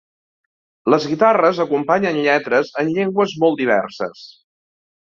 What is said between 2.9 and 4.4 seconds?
llengües molt diverses.